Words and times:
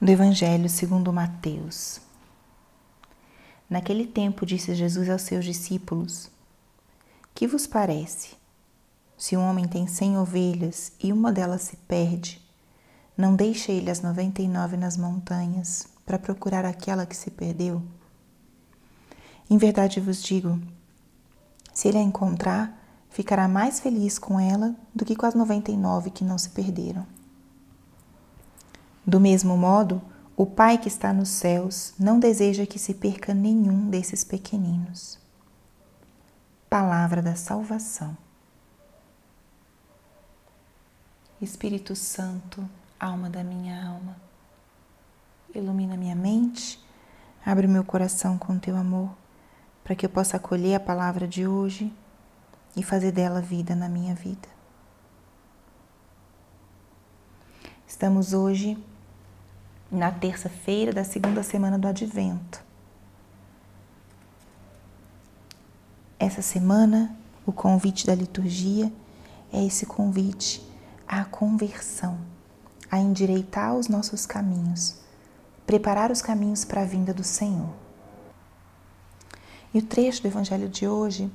do 0.00 0.10
Evangelho 0.10 0.68
segundo 0.68 1.12
Mateus. 1.12 2.00
Naquele 3.70 4.06
tempo 4.06 4.44
disse 4.44 4.74
Jesus 4.74 5.08
aos 5.08 5.22
seus 5.22 5.44
discípulos: 5.44 6.28
Que 7.34 7.46
vos 7.46 7.66
parece? 7.66 8.30
Se 9.16 9.36
um 9.36 9.48
homem 9.48 9.66
tem 9.66 9.86
cem 9.86 10.18
ovelhas 10.18 10.92
e 11.02 11.12
uma 11.12 11.32
delas 11.32 11.62
se 11.62 11.76
perde, 11.76 12.42
não 13.16 13.36
deixa 13.36 13.70
ele 13.70 13.88
as 13.88 14.02
noventa 14.02 14.42
e 14.42 14.48
nove 14.48 14.76
nas 14.76 14.96
montanhas 14.96 15.86
para 16.04 16.18
procurar 16.18 16.64
aquela 16.64 17.06
que 17.06 17.16
se 17.16 17.30
perdeu? 17.30 17.80
Em 19.48 19.56
verdade 19.56 20.00
vos 20.00 20.22
digo: 20.22 20.60
se 21.72 21.86
ele 21.86 21.98
a 21.98 22.02
encontrar, 22.02 22.76
ficará 23.10 23.46
mais 23.46 23.78
feliz 23.78 24.18
com 24.18 24.40
ela 24.40 24.74
do 24.92 25.04
que 25.04 25.14
com 25.14 25.24
as 25.24 25.34
noventa 25.34 25.70
e 25.70 25.76
nove 25.76 26.10
que 26.10 26.24
não 26.24 26.36
se 26.36 26.50
perderam. 26.50 27.13
Do 29.06 29.20
mesmo 29.20 29.56
modo, 29.56 30.00
o 30.36 30.46
Pai 30.46 30.78
que 30.78 30.88
está 30.88 31.12
nos 31.12 31.28
céus 31.28 31.94
não 31.98 32.18
deseja 32.18 32.66
que 32.66 32.78
se 32.78 32.94
perca 32.94 33.34
nenhum 33.34 33.88
desses 33.90 34.24
pequeninos. 34.24 35.18
Palavra 36.68 37.22
da 37.22 37.36
Salvação. 37.36 38.16
Espírito 41.40 41.94
Santo, 41.94 42.68
alma 42.98 43.28
da 43.28 43.44
minha 43.44 43.86
alma, 43.86 44.16
ilumina 45.54 45.96
minha 45.96 46.14
mente, 46.14 46.82
abre 47.44 47.66
meu 47.66 47.84
coração 47.84 48.38
com 48.38 48.58
teu 48.58 48.74
amor, 48.76 49.10
para 49.84 49.94
que 49.94 50.06
eu 50.06 50.10
possa 50.10 50.38
acolher 50.38 50.76
a 50.76 50.80
palavra 50.80 51.28
de 51.28 51.46
hoje 51.46 51.92
e 52.74 52.82
fazer 52.82 53.12
dela 53.12 53.42
vida 53.42 53.74
na 53.74 53.88
minha 53.88 54.14
vida. 54.14 54.48
Estamos 57.86 58.32
hoje 58.32 58.82
na 59.94 60.10
terça-feira 60.10 60.92
da 60.92 61.04
segunda 61.04 61.42
semana 61.42 61.78
do 61.78 61.86
Advento. 61.86 62.62
Essa 66.18 66.42
semana, 66.42 67.16
o 67.46 67.52
convite 67.52 68.06
da 68.06 68.14
liturgia 68.14 68.92
é 69.52 69.64
esse 69.64 69.86
convite 69.86 70.66
à 71.06 71.24
conversão, 71.24 72.18
a 72.90 72.98
endireitar 72.98 73.74
os 73.74 73.86
nossos 73.86 74.26
caminhos, 74.26 74.96
preparar 75.64 76.10
os 76.10 76.20
caminhos 76.20 76.64
para 76.64 76.82
a 76.82 76.84
vinda 76.84 77.14
do 77.14 77.22
Senhor. 77.22 77.72
E 79.72 79.78
o 79.78 79.82
trecho 79.82 80.22
do 80.22 80.28
Evangelho 80.28 80.68
de 80.68 80.88
hoje 80.88 81.30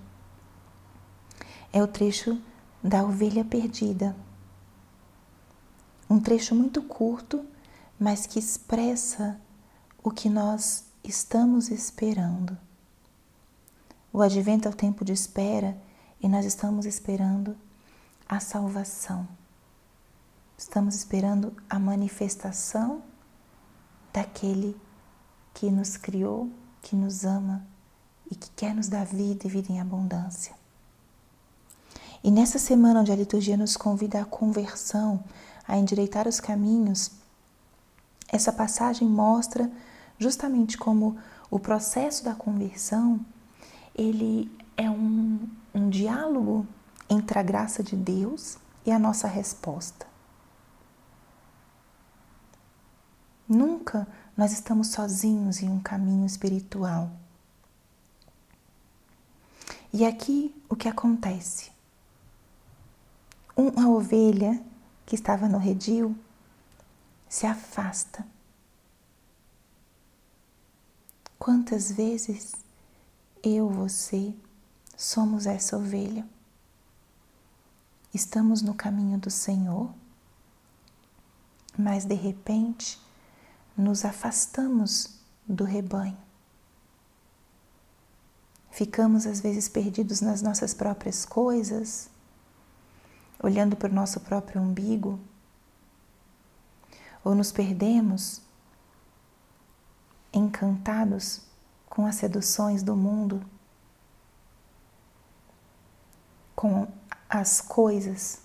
é 1.72 1.82
o 1.82 1.88
trecho 1.88 2.38
da 2.84 3.04
ovelha 3.04 3.46
perdida. 3.46 4.16
Um 6.10 6.20
trecho 6.20 6.56
muito 6.56 6.82
curto 6.82 7.46
mas 8.00 8.26
que 8.26 8.40
expressa 8.40 9.40
o 10.02 10.10
que 10.10 10.30
nós 10.30 10.86
estamos 11.04 11.70
esperando. 11.70 12.58
O 14.12 14.22
advento 14.22 14.68
é 14.68 14.72
o 14.72 14.76
tempo 14.76 15.04
de 15.04 15.12
espera 15.12 15.78
e 16.22 16.28
nós 16.28 16.46
estamos 16.46 16.86
esperando 16.86 17.56
a 18.28 18.40
salvação. 18.40 19.28
Estamos 20.58 20.96
esperando 20.96 21.54
a 21.70 21.78
manifestação 21.78 23.02
daquele 24.14 24.76
que 25.54 25.70
nos 25.70 25.98
criou, 25.98 26.50
que 26.82 26.96
nos 26.96 27.26
ama 27.26 27.66
e 28.32 28.36
que 28.36 28.50
quer 28.52 28.74
nos 28.74 28.88
dar 28.88 29.06
vida 29.06 29.46
e 29.46 29.50
vida 29.50 29.72
em 29.72 29.80
abundância. 29.80 30.54
E 32.24 32.32
nessa 32.32 32.60
semana 32.60 33.02
onde 33.02 33.12
a 33.12 33.16
liturgia 33.16 33.56
nos 33.56 33.78
convida 33.78 34.22
à 34.22 34.26
conversão, 34.26 35.24
a 35.68 35.78
endireitar 35.78 36.28
os 36.28 36.40
caminhos, 36.40 37.12
essa 38.32 38.52
passagem 38.54 39.08
mostra 39.08 39.70
justamente 40.18 40.78
como 40.78 41.18
o 41.50 41.60
processo 41.60 42.24
da 42.24 42.36
conversão 42.36 43.20
ele 43.96 44.52
é 44.78 44.90
um, 44.90 45.48
um 45.74 45.90
diálogo 45.90 46.66
entre 47.10 47.40
a 47.40 47.44
graça 47.44 47.84
de 47.84 47.96
Deus 47.96 48.58
e 48.86 48.92
a 48.92 49.00
nossa 49.00 49.28
resposta. 49.28 50.08
Nunca 53.48 54.08
nós 54.38 54.52
estamos 54.52 54.90
sozinhos 54.90 55.62
em 55.62 55.70
um 55.70 55.80
caminho 55.80 56.26
espiritual. 56.26 57.12
E 59.92 60.06
aqui 60.06 60.56
o 60.70 60.76
que 60.76 60.88
acontece? 60.88 61.72
Uma 63.58 63.90
ovelha 63.90 64.64
que 65.06 65.16
estava 65.16 65.50
no 65.50 65.58
redil 65.58 66.16
se 67.30 67.46
afasta. 67.46 68.26
Quantas 71.38 71.92
vezes 71.92 72.54
eu, 73.44 73.70
você, 73.70 74.34
somos 74.98 75.46
essa 75.46 75.78
ovelha? 75.78 76.28
Estamos 78.12 78.64
no 78.64 78.74
caminho 78.74 79.20
do 79.20 79.30
Senhor, 79.30 79.94
mas 81.78 82.04
de 82.04 82.16
repente 82.16 83.00
nos 83.78 84.04
afastamos 84.04 85.20
do 85.48 85.64
rebanho. 85.64 86.18
Ficamos 88.72 89.28
às 89.28 89.40
vezes 89.40 89.70
perdidos 89.70 90.20
nas 90.20 90.42
nossas 90.42 90.74
próprias 90.74 91.26
coisas, 91.26 92.10
olhando 93.42 93.76
para 93.76 93.92
o 93.92 93.96
nosso 93.96 94.20
próprio 94.20 94.62
umbigo 94.62 95.20
ou 97.24 97.36
nos 97.36 97.52
perdemos 97.52 98.42
encantados 100.34 101.42
com 101.90 102.06
as 102.06 102.16
seduções 102.16 102.84
do 102.84 102.96
mundo, 102.96 103.44
com 106.56 106.88
as 107.30 107.62
coisas 107.62 108.42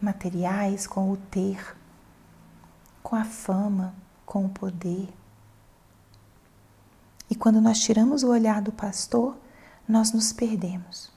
materiais, 0.00 0.86
com 0.86 1.10
o 1.10 1.16
ter, 1.16 1.76
com 3.02 3.16
a 3.16 3.24
fama, 3.24 3.94
com 4.24 4.46
o 4.46 4.48
poder. 4.48 5.12
E 7.28 7.34
quando 7.34 7.60
nós 7.60 7.80
tiramos 7.80 8.22
o 8.22 8.28
olhar 8.28 8.60
do 8.62 8.72
pastor, 8.72 9.36
nós 9.88 10.12
nos 10.12 10.32
perdemos. 10.32 11.10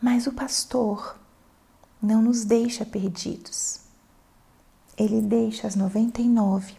Mas 0.00 0.26
o 0.26 0.32
pastor, 0.32 1.18
não 2.00 2.22
nos 2.22 2.44
deixa 2.44 2.84
perdidos. 2.84 3.80
Ele 4.96 5.20
deixa 5.20 5.66
as 5.66 5.76
99 5.76 6.74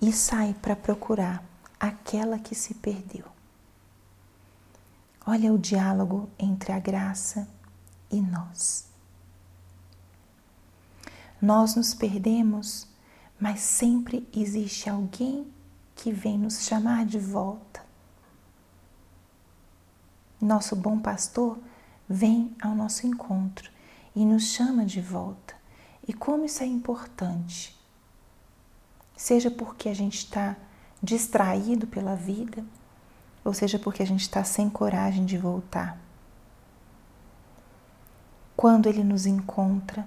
e 0.00 0.12
sai 0.12 0.54
para 0.60 0.76
procurar 0.76 1.44
aquela 1.78 2.38
que 2.38 2.54
se 2.54 2.74
perdeu. 2.74 3.24
Olha 5.26 5.52
o 5.52 5.58
diálogo 5.58 6.28
entre 6.38 6.72
a 6.72 6.78
graça 6.78 7.48
e 8.10 8.20
nós. 8.20 8.86
Nós 11.40 11.74
nos 11.74 11.94
perdemos, 11.94 12.86
mas 13.38 13.60
sempre 13.60 14.28
existe 14.34 14.88
alguém 14.88 15.46
que 15.94 16.12
vem 16.12 16.38
nos 16.38 16.66
chamar 16.66 17.04
de 17.04 17.18
volta. 17.18 17.84
Nosso 20.40 20.74
bom 20.74 20.98
pastor 20.98 21.58
vem 22.08 22.56
ao 22.60 22.74
nosso 22.74 23.06
encontro 23.06 23.70
e 24.18 24.24
nos 24.24 24.48
chama 24.48 24.84
de 24.84 25.00
volta. 25.00 25.54
E 26.06 26.12
como 26.12 26.44
isso 26.44 26.60
é 26.64 26.66
importante. 26.66 27.78
Seja 29.16 29.48
porque 29.48 29.88
a 29.88 29.94
gente 29.94 30.18
está 30.18 30.56
distraído 31.00 31.86
pela 31.86 32.16
vida, 32.16 32.64
ou 33.44 33.54
seja 33.54 33.78
porque 33.78 34.02
a 34.02 34.06
gente 34.06 34.22
está 34.22 34.42
sem 34.42 34.68
coragem 34.68 35.24
de 35.24 35.38
voltar. 35.38 35.96
Quando 38.56 38.88
ele 38.88 39.04
nos 39.04 39.24
encontra, 39.24 40.04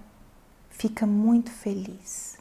fica 0.69 1.07
muito 1.07 1.49
feliz, 1.49 2.37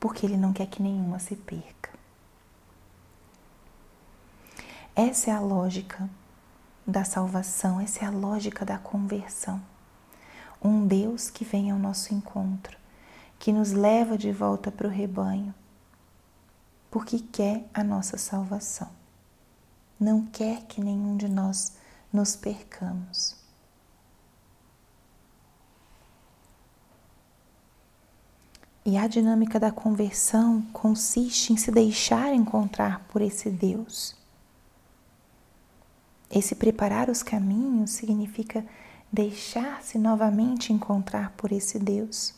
porque 0.00 0.24
ele 0.24 0.38
não 0.38 0.54
quer 0.54 0.66
que 0.66 0.82
nenhuma 0.82 1.18
se 1.18 1.36
perca. 1.36 1.90
Essa 4.96 5.30
é 5.30 5.34
a 5.34 5.40
lógica 5.40 6.08
da 6.86 7.04
salvação, 7.04 7.78
essa 7.82 8.02
é 8.02 8.08
a 8.08 8.10
lógica 8.10 8.64
da 8.64 8.78
conversão 8.78 9.60
um 10.64 10.86
Deus 10.86 11.28
que 11.28 11.44
vem 11.44 11.70
ao 11.70 11.78
nosso 11.78 12.14
encontro, 12.14 12.78
que 13.38 13.52
nos 13.52 13.72
leva 13.72 14.16
de 14.16 14.32
volta 14.32 14.72
para 14.72 14.88
o 14.88 14.90
rebanho, 14.90 15.54
porque 16.90 17.18
quer 17.18 17.68
a 17.74 17.84
nossa 17.84 18.16
salvação. 18.16 18.88
Não 20.00 20.24
quer 20.24 20.62
que 20.62 20.80
nenhum 20.80 21.16
de 21.16 21.28
nós 21.28 21.76
nos 22.10 22.34
percamos. 22.34 23.36
E 28.86 28.98
a 28.98 29.06
dinâmica 29.06 29.58
da 29.58 29.70
conversão 29.70 30.62
consiste 30.72 31.52
em 31.52 31.56
se 31.56 31.70
deixar 31.70 32.34
encontrar 32.34 33.00
por 33.08 33.22
esse 33.22 33.50
Deus. 33.50 34.14
Esse 36.30 36.54
preparar 36.54 37.08
os 37.08 37.22
caminhos 37.22 37.92
significa 37.92 38.64
deixar-se 39.14 39.96
novamente 39.96 40.72
encontrar 40.72 41.30
por 41.36 41.52
esse 41.52 41.78
Deus. 41.78 42.34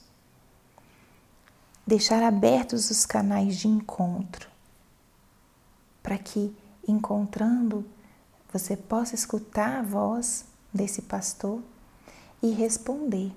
deixar 1.86 2.22
abertos 2.22 2.90
os 2.90 3.06
canais 3.06 3.56
de 3.56 3.68
encontro, 3.68 4.50
para 6.02 6.18
que, 6.18 6.54
encontrando, 6.86 7.86
você 8.52 8.76
possa 8.76 9.14
escutar 9.14 9.78
a 9.78 9.82
voz 9.82 10.44
desse 10.74 11.02
pastor 11.02 11.62
e 12.42 12.50
responder, 12.50 13.32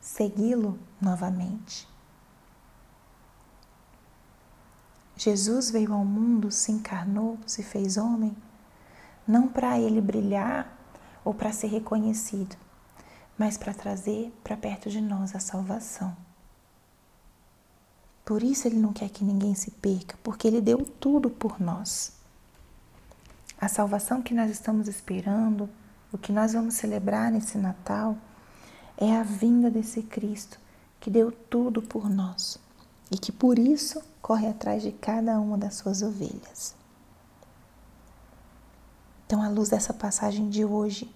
segui-lo 0.00 0.78
novamente. 1.00 1.86
Jesus 5.16 5.70
veio 5.70 5.92
ao 5.92 6.04
mundo, 6.04 6.50
se 6.50 6.72
encarnou, 6.72 7.38
se 7.46 7.62
fez 7.62 7.96
homem, 7.96 8.34
não 9.28 9.46
para 9.46 9.78
ele 9.78 10.00
brilhar 10.00 10.75
ou 11.26 11.34
para 11.34 11.52
ser 11.52 11.66
reconhecido, 11.66 12.54
mas 13.36 13.56
para 13.56 13.74
trazer 13.74 14.32
para 14.44 14.56
perto 14.56 14.88
de 14.88 15.00
nós 15.00 15.34
a 15.34 15.40
salvação. 15.40 16.16
Por 18.24 18.44
isso 18.44 18.68
ele 18.68 18.78
não 18.78 18.92
quer 18.92 19.08
que 19.08 19.24
ninguém 19.24 19.52
se 19.52 19.72
perca, 19.72 20.16
porque 20.22 20.46
ele 20.46 20.60
deu 20.60 20.78
tudo 20.84 21.28
por 21.28 21.60
nós. 21.60 22.12
A 23.60 23.66
salvação 23.66 24.22
que 24.22 24.32
nós 24.32 24.52
estamos 24.52 24.86
esperando, 24.86 25.68
o 26.12 26.16
que 26.16 26.30
nós 26.30 26.52
vamos 26.52 26.74
celebrar 26.74 27.32
nesse 27.32 27.58
Natal, 27.58 28.16
é 28.96 29.16
a 29.16 29.24
vinda 29.24 29.68
desse 29.68 30.02
Cristo 30.04 30.60
que 31.00 31.10
deu 31.10 31.32
tudo 31.32 31.82
por 31.82 32.08
nós 32.08 32.56
e 33.10 33.18
que 33.18 33.32
por 33.32 33.58
isso 33.58 34.00
corre 34.22 34.46
atrás 34.46 34.80
de 34.80 34.92
cada 34.92 35.40
uma 35.40 35.58
das 35.58 35.74
suas 35.74 36.02
ovelhas. 36.02 36.76
Então, 39.26 39.42
à 39.42 39.48
luz 39.48 39.70
dessa 39.70 39.92
passagem 39.92 40.48
de 40.48 40.64
hoje, 40.64 41.12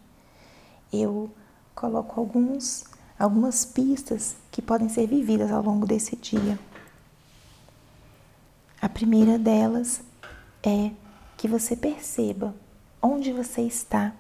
eu 0.93 1.31
coloco 1.77 2.19
alguns, 2.19 2.85
algumas 3.17 3.65
pistas 3.65 4.35
que 4.51 4.61
podem 4.61 4.89
ser 4.89 5.07
vividas 5.07 5.53
ao 5.53 5.63
longo 5.63 5.87
desse 5.87 6.17
dia. 6.17 6.59
A 8.83 8.89
primeira 8.89 9.39
delas 9.39 10.03
é 10.61 10.91
que 11.37 11.47
você 11.47 11.77
perceba 11.77 12.53
onde 13.01 13.33
você 13.33 13.63
está 13.63 14.13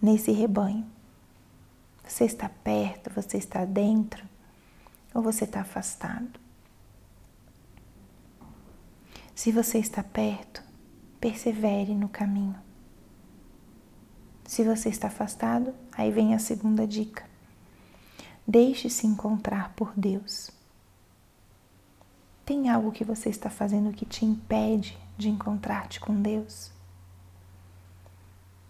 nesse 0.00 0.32
rebanho. 0.32 0.86
Você 2.06 2.24
está 2.24 2.48
perto, 2.48 3.10
você 3.10 3.36
está 3.36 3.66
dentro 3.66 4.24
ou 5.12 5.22
você 5.22 5.44
está 5.44 5.60
afastado? 5.60 6.40
Se 9.34 9.52
você 9.52 9.78
está 9.78 10.02
perto, 10.02 10.62
persevere 11.20 11.94
no 11.94 12.08
caminho. 12.08 12.64
Se 14.44 14.62
você 14.62 14.88
está 14.88 15.08
afastado, 15.08 15.74
aí 15.92 16.10
vem 16.10 16.34
a 16.34 16.38
segunda 16.38 16.86
dica. 16.86 17.24
Deixe-se 18.46 19.06
encontrar 19.06 19.72
por 19.74 19.92
Deus. 19.96 20.50
Tem 22.44 22.68
algo 22.68 22.92
que 22.92 23.04
você 23.04 23.30
está 23.30 23.48
fazendo 23.48 23.92
que 23.92 24.04
te 24.04 24.24
impede 24.24 24.98
de 25.16 25.30
encontrar-te 25.30 25.98
com 25.98 26.20
Deus? 26.20 26.70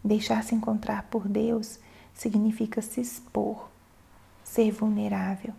Deixar-se 0.03 0.55
encontrar 0.55 1.05
por 1.05 1.27
Deus 1.27 1.81
significa 2.13 2.81
se 2.81 3.01
expor, 3.01 3.69
ser 4.45 4.71
vulnerável, 4.71 5.53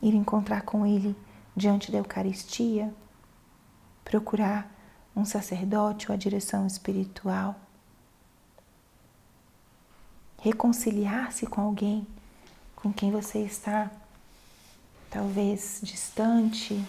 ir 0.00 0.14
encontrar 0.14 0.62
com 0.62 0.84
Ele 0.84 1.14
diante 1.54 1.92
da 1.92 1.98
Eucaristia, 1.98 2.92
procurar 4.04 4.68
um 5.14 5.24
sacerdote 5.24 6.10
ou 6.10 6.14
a 6.14 6.18
direção 6.18 6.66
espiritual, 6.66 7.54
reconciliar-se 10.42 11.46
com 11.46 11.60
alguém 11.60 12.06
com 12.74 12.92
quem 12.92 13.12
você 13.12 13.38
está 13.38 13.88
talvez 15.08 15.78
distante 15.82 16.84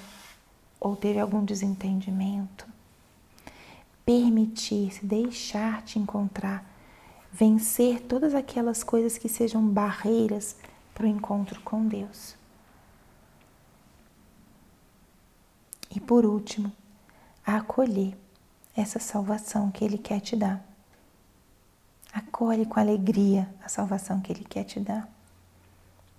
ou 0.80 0.96
teve 0.96 1.20
algum 1.20 1.46
desentendimento, 1.46 2.66
permitir-se, 4.04 5.06
deixar-te 5.06 6.00
encontrar, 6.00 6.66
vencer 7.32 8.02
todas 8.02 8.34
aquelas 8.34 8.84
coisas 8.84 9.18
que 9.18 9.30
sejam 9.30 9.66
barreiras 9.68 10.56
para 10.96 11.06
o 11.06 11.08
encontro 11.08 11.62
com 11.62 11.88
Deus. 11.88 12.36
E 15.96 16.00
por 16.00 16.26
último, 16.26 16.72
acolher 17.46 18.18
essa 18.76 19.00
salvação 19.00 19.70
que 19.70 19.86
Ele 19.86 19.98
quer 19.98 20.20
te 20.22 20.36
dar. 20.36 20.73
Acolhe 22.14 22.66
com 22.66 22.80
alegria 22.80 23.50
a 23.64 23.68
salvação 23.68 24.22
que 24.22 24.32
Ele 24.32 24.44
quer 24.44 24.64
te 24.64 24.80
dar. 24.80 25.10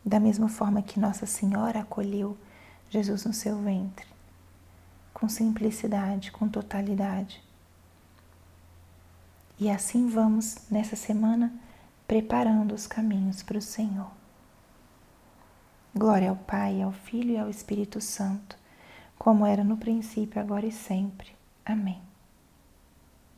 Da 0.05 0.19
mesma 0.19 0.49
forma 0.49 0.83
que 0.83 0.99
Nossa 0.99 1.25
Senhora 1.25 1.81
acolheu 1.81 2.37
Jesus 2.91 3.25
no 3.25 3.33
seu 3.33 3.57
ventre, 3.63 4.07
com 5.13 5.29
simplicidade, 5.29 6.33
com 6.33 6.49
totalidade. 6.49 7.43
E 9.59 9.71
assim 9.71 10.09
vamos 10.09 10.57
nessa 10.71 10.97
semana 10.97 11.53
preparando 12.07 12.75
os 12.75 12.87
caminhos 12.87 13.43
para 13.43 13.57
o 13.57 13.63
Senhor. 13.63 14.11
Glória 15.95 16.29
ao 16.29 16.37
Pai, 16.37 16.83
ao 16.83 16.93
Filho 16.93 17.31
e 17.31 17.39
ao 17.39 17.49
Espírito 17.49 18.01
Santo 18.01 18.57
como 19.19 19.47
era 19.47 19.65
no 19.65 19.77
princípio, 19.77 20.41
agora 20.41 20.67
e 20.67 20.73
sempre. 20.73 21.29
Amém. 21.65 21.99